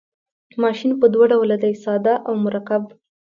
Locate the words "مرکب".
2.45-2.83